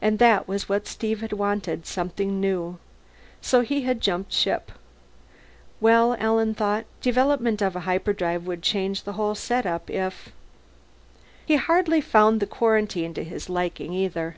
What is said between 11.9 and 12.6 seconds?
found the